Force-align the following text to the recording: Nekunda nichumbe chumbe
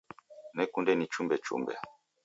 Nekunda 0.55 0.91
nichumbe 0.95 1.35
chumbe 1.45 1.73